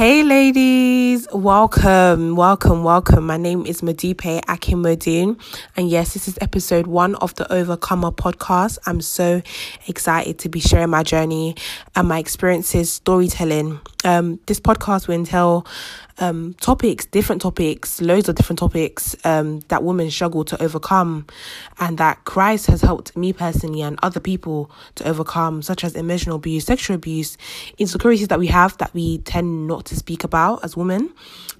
[0.00, 3.26] Hey ladies, welcome, welcome, welcome.
[3.26, 5.38] My name is Madipe Akimodin,
[5.76, 8.78] and yes, this is episode one of the Overcomer podcast.
[8.86, 9.42] I'm so
[9.88, 11.54] excited to be sharing my journey
[11.94, 13.78] and my experiences, storytelling.
[14.02, 15.66] Um, this podcast will entail
[16.20, 21.26] um, topics, different topics, loads of different topics um, that women struggle to overcome,
[21.78, 26.36] and that Christ has helped me personally and other people to overcome, such as emotional
[26.36, 27.36] abuse, sexual abuse,
[27.78, 31.12] insecurities that we have that we tend not to speak about as women.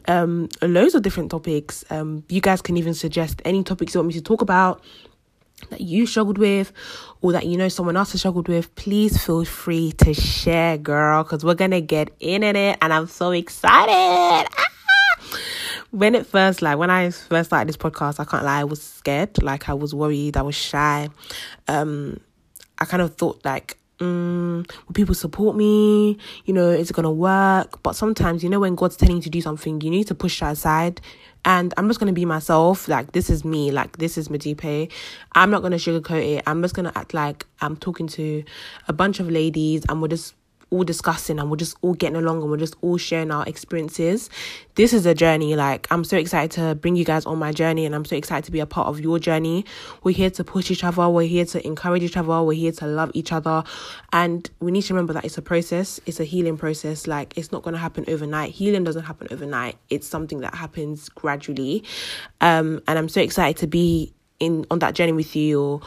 [0.07, 1.85] Um, loads of different topics.
[1.91, 4.83] Um, you guys can even suggest any topics you want me to talk about
[5.69, 6.73] that you struggled with
[7.21, 11.23] or that you know someone else has struggled with, please feel free to share, girl,
[11.23, 14.49] because we're gonna get in it and I'm so excited.
[14.57, 14.67] Ah!
[15.91, 18.81] When it first, like when I first started this podcast, I can't lie, I was
[18.81, 21.09] scared, like I was worried, I was shy.
[21.67, 22.21] Um,
[22.79, 26.19] I kind of thought like mm, will people support me?
[26.45, 27.83] You know, is it gonna work?
[27.83, 30.41] But sometimes, you know, when God's telling you to do something, you need to push
[30.41, 31.01] that aside.
[31.45, 32.89] And I'm just gonna be myself.
[32.89, 33.71] Like this is me.
[33.71, 34.91] Like this is Madipe.
[35.33, 36.45] I'm not gonna sugarcoat it.
[36.47, 38.45] I'm just gonna act like I'm talking to
[38.89, 40.35] a bunch of ladies, and we're just
[40.71, 44.31] all discussing and we're just all getting along and we're just all sharing our experiences.
[44.77, 45.57] This is a journey.
[45.57, 48.45] Like, I'm so excited to bring you guys on my journey and I'm so excited
[48.45, 49.65] to be a part of your journey.
[50.03, 52.87] We're here to push each other, we're here to encourage each other, we're here to
[52.87, 53.65] love each other.
[54.13, 57.07] And we need to remember that it's a process, it's a healing process.
[57.07, 58.53] Like, it's not going to happen overnight.
[58.53, 61.85] Healing doesn't happen overnight, it's something that happens gradually.
[62.41, 65.81] Um, and I'm so excited to be in on that journey with you or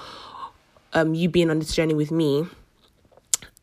[0.94, 2.46] um, you being on this journey with me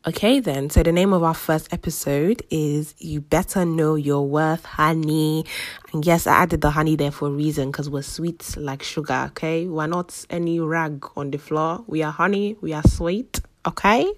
[0.06, 0.70] Okay, then.
[0.70, 5.44] So, the name of our first episode is You Better Know Your Worth, Honey.
[5.92, 9.26] And yes, I added the honey there for a reason because we're sweet like sugar,
[9.32, 9.66] okay?
[9.66, 11.84] We're not any rag on the floor.
[11.86, 14.10] We are honey, we are sweet, okay?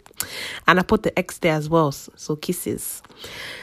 [0.69, 3.03] And I put the X there as well, so kisses.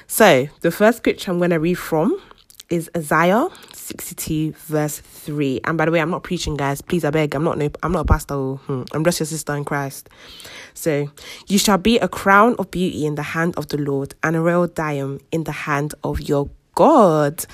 [0.06, 2.22] So, the first scripture I'm going to read from
[2.69, 5.61] is Isaiah 62 verse 3.
[5.63, 6.81] And by the way, I'm not preaching, guys.
[6.81, 7.35] Please, I beg.
[7.35, 8.35] I'm not no, I'm not a pastor.
[8.35, 8.83] Hmm.
[8.93, 10.09] I'm just your sister in Christ.
[10.73, 11.09] So,
[11.47, 14.41] you shall be a crown of beauty in the hand of the Lord and a
[14.41, 17.45] royal diadem in the hand of your God.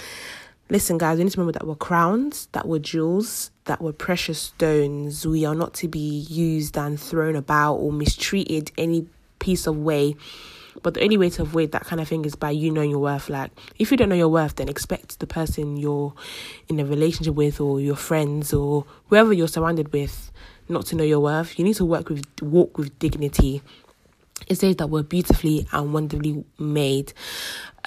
[0.70, 4.40] Listen, guys, we need to remember that we're crowns, that we're jewels, that we're precious
[4.40, 5.26] stones.
[5.26, 9.08] We are not to be used and thrown about or mistreated any
[9.40, 10.16] piece of way
[10.82, 13.00] but the only way to avoid that kind of thing is by you knowing your
[13.00, 13.30] worth.
[13.30, 16.14] Like, if you don't know your worth, then expect the person you're
[16.68, 20.32] in a relationship with, or your friends, or whoever you're surrounded with,
[20.70, 21.58] not to know your worth.
[21.58, 23.62] You need to work with walk with dignity
[24.48, 27.14] it says that we're beautifully and wonderfully made.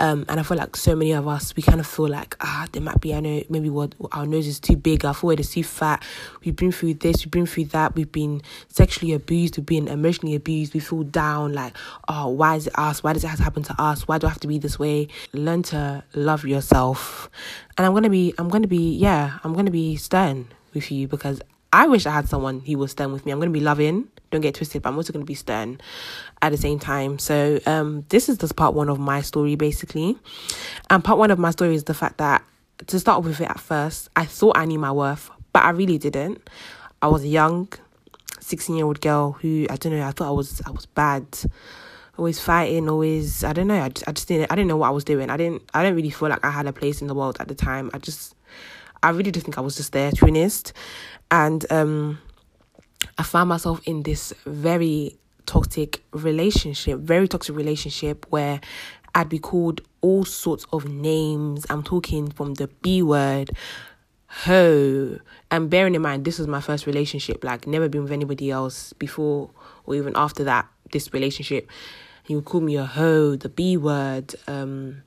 [0.00, 2.69] Um, and I feel like so many of us, we kind of feel like, ah,
[2.70, 5.50] there might be, I know, maybe what our nose is too big, our forehead is
[5.50, 6.04] too fat.
[6.44, 10.37] We've been through this, we've been through that, we've been sexually abused, we've been emotionally
[10.37, 11.76] abused, we feel down, like,
[12.06, 13.03] oh, why is it us?
[13.03, 14.06] Why does it have to happen to us?
[14.06, 15.08] Why do I have to be this way?
[15.32, 17.28] Learn to love yourself.
[17.76, 21.41] And I'm gonna be, I'm gonna be, yeah, I'm gonna be stern with you because
[21.72, 23.32] I wish I had someone who was stern with me.
[23.32, 25.80] I'm gonna be loving don't get twisted, but I'm also going to be stern
[26.42, 27.18] at the same time.
[27.18, 30.16] So, um, this is just part one of my story, basically.
[30.90, 32.44] And part one of my story is the fact that,
[32.86, 35.98] to start with it at first, I thought I knew my worth, but I really
[35.98, 36.48] didn't.
[37.02, 37.72] I was a young,
[38.40, 41.24] 16 year old girl who, I don't know, I thought I was, I was bad.
[42.16, 44.88] Always fighting, always, I don't know, I just, I just didn't, I didn't know what
[44.88, 45.30] I was doing.
[45.30, 47.46] I didn't, I didn't really feel like I had a place in the world at
[47.46, 47.90] the time.
[47.94, 48.34] I just,
[49.03, 50.72] I really just think I was just there, to be honest.
[51.31, 52.19] And, um,
[53.16, 58.60] I found myself in this very toxic relationship, very toxic relationship where
[59.14, 61.66] I'd be called all sorts of names.
[61.70, 63.50] I'm talking from the B word,
[64.26, 65.19] ho.
[65.50, 68.92] And bearing in mind, this was my first relationship, like never been with anybody else
[68.92, 69.50] before
[69.87, 71.69] or even after that, this relationship.
[72.28, 75.03] Would call me a hoe, the B word, um,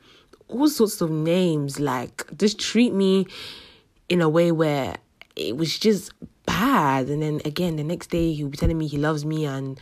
[0.47, 3.27] all sorts of names, like just treat me
[4.11, 4.97] in a way where
[5.37, 6.11] it was just
[6.45, 7.07] bad.
[7.07, 9.79] And then again, the next day he'll be telling me he loves me and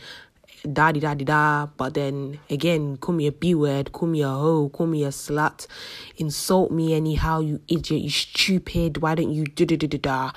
[0.72, 1.66] da da da da.
[1.76, 5.08] But then again, call me a B word, call me a hoe, call me a
[5.08, 5.66] slut,
[6.16, 8.98] insult me anyhow, you idiot, you stupid.
[8.98, 10.30] Why don't you da da da da da?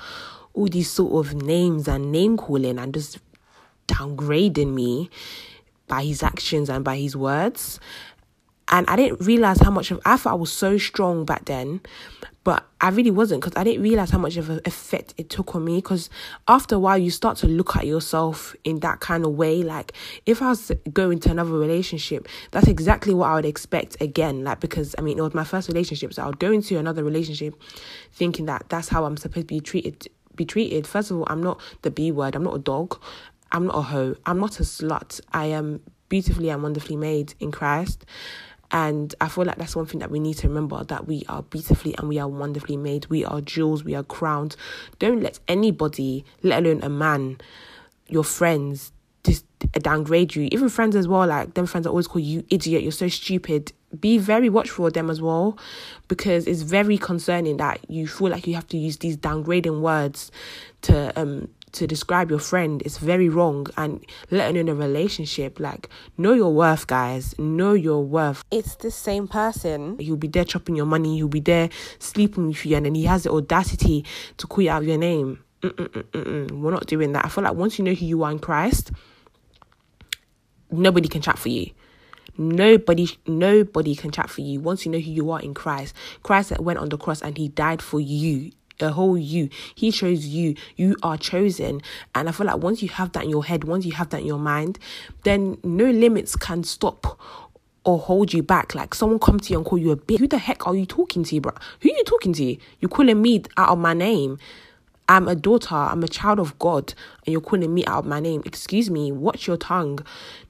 [0.54, 3.18] All these sort of names and name calling and just
[3.86, 5.08] downgrading me
[5.86, 7.78] by his actions and by his words.
[8.68, 11.80] And I didn't realize how much of I thought I was so strong back then,
[12.44, 15.54] but I really wasn't because I didn't realize how much of an effect it took
[15.54, 15.76] on me.
[15.76, 16.10] Because
[16.48, 19.62] after a while, you start to look at yourself in that kind of way.
[19.62, 19.92] Like,
[20.26, 24.44] if I was going to another relationship, that's exactly what I would expect again.
[24.44, 27.04] Like, because I mean, it was my first relationship, so I would go into another
[27.04, 27.54] relationship
[28.12, 30.08] thinking that that's how I'm supposed to be treated.
[30.34, 30.86] Be treated.
[30.86, 32.34] First of all, I'm not the B word.
[32.34, 33.00] I'm not a dog.
[33.52, 34.16] I'm not a hoe.
[34.26, 35.20] I'm not a slut.
[35.32, 38.04] I am beautifully and wonderfully made in Christ
[38.74, 41.44] And I feel like that's one thing that we need to remember that we are
[41.44, 43.06] beautifully and we are wonderfully made.
[43.06, 44.56] We are jewels, we are crowned.
[44.98, 47.40] Don't let anybody, let alone a man,
[48.08, 48.90] your friends,
[49.22, 50.48] just downgrade you.
[50.50, 53.72] Even friends as well, like them friends that always call you idiot, you're so stupid.
[54.00, 55.56] Be very watchful of them as well
[56.08, 60.32] because it's very concerning that you feel like you have to use these downgrading words
[60.82, 65.88] to um to describe your friend is very wrong and letting in a relationship like
[66.16, 67.38] know your worth guys.
[67.38, 68.44] Know your worth.
[68.50, 69.98] It's the same person.
[69.98, 71.16] He'll be there chopping your money.
[71.16, 71.68] He'll be there
[71.98, 74.04] sleeping with you and then he has the audacity
[74.38, 75.42] to call you out your name.
[75.62, 76.50] Mm-mm-mm-mm.
[76.50, 77.24] we're not doing that.
[77.24, 78.90] I feel like once you know who you are in christ
[80.70, 81.70] nobody can chat for you.
[82.36, 85.94] Nobody nobody can chat for you once you know who you are in christ.
[86.22, 88.50] Christ that went on the cross and he died for you
[88.80, 89.48] a whole you.
[89.74, 90.54] He chose you.
[90.76, 91.80] You are chosen.
[92.14, 94.20] And I feel like once you have that in your head, once you have that
[94.20, 94.78] in your mind,
[95.22, 97.18] then no limits can stop
[97.84, 98.74] or hold you back.
[98.74, 100.18] Like someone come to you and call you a bitch.
[100.18, 101.52] Who the heck are you talking to, bro?
[101.80, 102.56] Who are you talking to?
[102.80, 104.38] You're calling me out of my name.
[105.06, 106.94] I'm a daughter, I'm a child of God,
[107.26, 108.42] and you're calling me out of my name.
[108.46, 109.98] Excuse me, watch your tongue.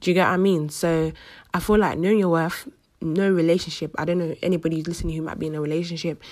[0.01, 0.69] Do you get what I mean?
[0.69, 1.11] So
[1.53, 2.69] I feel like knowing your worth,
[3.01, 3.93] no relationship.
[3.99, 6.23] I don't know anybody who's listening who might be in a relationship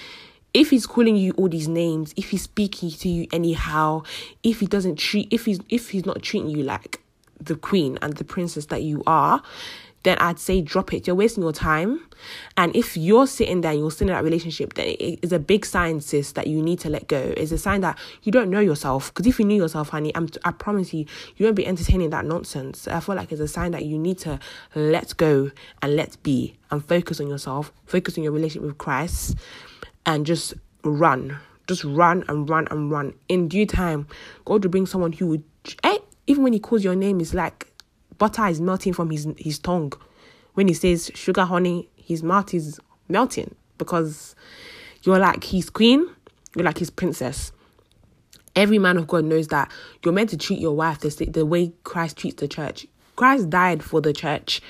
[0.54, 4.02] if he's calling you all these names, if he's speaking to you anyhow,
[4.42, 7.00] if he doesn't treat if he's if he's not treating you like
[7.40, 9.42] the queen and the princess that you are,
[10.04, 11.06] then I'd say drop it.
[11.06, 12.00] You're wasting your time.
[12.56, 15.38] And if you're sitting there and you're still in that relationship, then it is a
[15.38, 17.32] big sign, sis, that you need to let go.
[17.36, 19.12] It's a sign that you don't know yourself.
[19.12, 21.06] Because if you knew yourself, honey, I'm, I promise you,
[21.36, 22.88] you won't be entertaining that nonsense.
[22.88, 24.38] I feel like it's a sign that you need to
[24.74, 25.50] let go
[25.82, 29.36] and let be and focus on yourself, focus on your relationship with Christ
[30.06, 30.54] and just
[30.84, 31.38] run.
[31.68, 33.14] Just run and run and run.
[33.28, 34.06] In due time,
[34.44, 35.44] God will bring someone who would,
[35.84, 37.72] eh, even when He calls your name, it's like
[38.18, 39.92] butter is melting from his his tongue.
[40.54, 44.34] When He says sugar, honey, his mouth is melting because
[45.02, 46.06] you're like His queen,
[46.56, 47.52] you're like His princess.
[48.54, 49.70] Every man of God knows that
[50.04, 52.86] you're meant to treat your wife the, the way Christ treats the church.
[53.16, 54.60] Christ died for the church.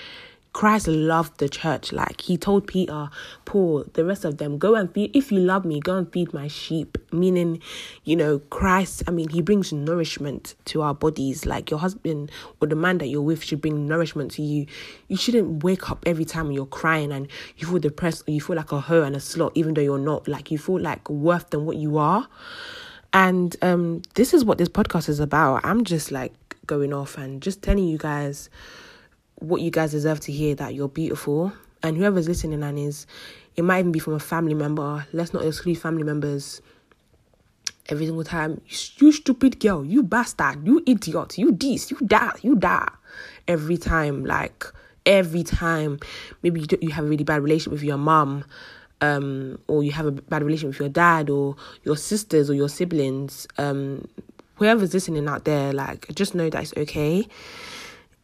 [0.52, 1.93] Christ loved the church.
[1.93, 3.08] Like he told Peter,
[3.44, 6.32] Paul, the rest of them, go and feed, if you love me, go and feed
[6.34, 6.99] my sheep.
[7.10, 7.60] Meaning,
[8.04, 11.46] you know, Christ, I mean, he brings nourishment to our bodies.
[11.46, 14.66] Like your husband or the man that you're with should bring nourishment to you.
[15.08, 18.56] You shouldn't wake up every time you're crying and you feel depressed or you feel
[18.56, 20.28] like a hoe and a slut, even though you're not.
[20.28, 22.28] Like you feel like worth than what you are.
[23.14, 25.64] And um, this is what this podcast is about.
[25.64, 26.32] I'm just like
[26.66, 28.48] going off and just telling you guys
[29.43, 31.53] what you guys deserve to hear that you're beautiful.
[31.83, 33.06] And whoever's listening and is,
[33.56, 35.06] it might even be from a family member.
[35.12, 36.62] Let's not exclude family members
[37.89, 38.61] every single time.
[38.99, 42.93] You stupid girl, you bastard, you idiot, you this, you that, you that.
[43.49, 44.65] Every time, like
[45.05, 45.99] every time.
[46.43, 48.44] Maybe you, you have a really bad relationship with your mom.
[49.00, 52.69] Um, or you have a bad relationship with your dad or your sisters or your
[52.69, 54.06] siblings, um,
[54.55, 57.27] whoever's listening out there, like just know that it's okay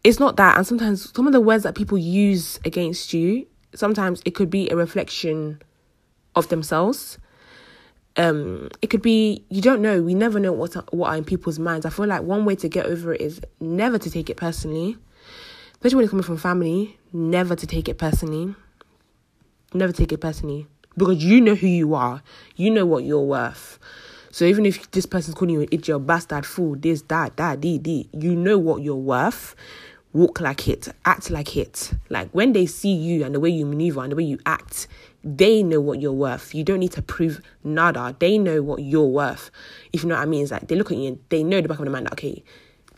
[0.04, 0.56] it's not that.
[0.56, 4.68] And sometimes some of the words that people use against you, sometimes it could be
[4.70, 5.60] a reflection
[6.34, 7.18] of themselves.
[8.16, 10.02] Um, it could be you don't know.
[10.02, 11.86] We never know what what are in people's minds.
[11.86, 14.96] I feel like one way to get over it is never to take it personally,
[15.72, 16.98] especially when it's coming from family.
[17.12, 18.54] Never to take it personally.
[19.72, 22.22] Never take it personally because you know who you are.
[22.56, 23.78] You know what you're worth.
[24.30, 27.78] So even if this person's calling you an idiot, bastard, fool, this, that, that, d,
[27.78, 29.56] d, you know what you're worth
[30.12, 31.92] walk like it, act like it.
[32.08, 34.88] Like when they see you and the way you maneuver and the way you act,
[35.22, 36.54] they know what you're worth.
[36.54, 38.16] You don't need to prove nada.
[38.18, 39.50] They know what you're worth.
[39.92, 41.60] If you know what I mean, it's like they look at you and they know
[41.60, 42.42] the back of the mind that okay,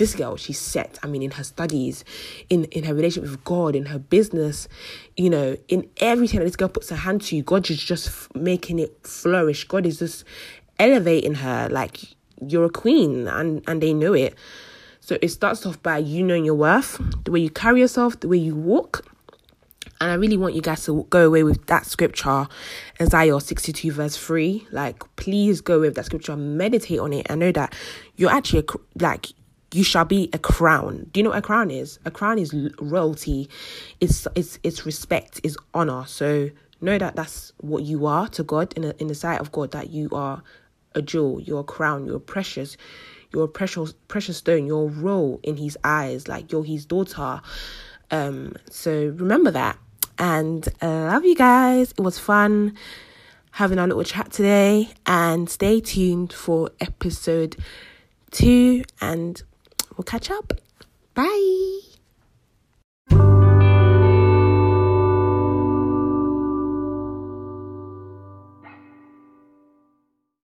[0.00, 0.98] this girl, she's set.
[1.02, 2.04] I mean, in her studies,
[2.48, 4.66] in in her relationship with God, in her business,
[5.16, 8.78] you know, in everything that this girl puts her hand to, God is just making
[8.78, 9.64] it flourish.
[9.64, 10.24] God is just
[10.78, 11.68] elevating her.
[11.70, 12.00] Like
[12.40, 14.34] you're a queen, and and they know it.
[15.00, 18.28] So it starts off by you knowing your worth, the way you carry yourself, the
[18.28, 19.06] way you walk.
[20.00, 22.46] And I really want you guys to go away with that scripture,
[23.00, 24.66] Isaiah 62, verse 3.
[24.70, 27.74] Like, please go with that scripture, meditate on it, and know that
[28.16, 29.26] you're actually a, like,
[29.72, 31.08] you shall be a crown.
[31.12, 31.98] Do you know what a crown is?
[32.04, 33.48] A crown is royalty,
[34.00, 36.04] it's it's it's respect, is honor.
[36.06, 39.52] So know that that's what you are to God in a, in the sight of
[39.52, 39.70] God.
[39.72, 40.42] That you are
[40.94, 42.76] a jewel, you're a crown, you're precious,
[43.32, 47.40] you're a precious precious stone, your role in his eyes, like you're his daughter.
[48.10, 49.78] Um, so remember that.
[50.18, 51.92] And I uh, love you guys.
[51.92, 52.76] It was fun
[53.52, 54.90] having our little chat today.
[55.06, 57.56] And stay tuned for episode
[58.30, 59.42] two and
[59.96, 60.52] we'll catch up.
[61.14, 61.80] Bye.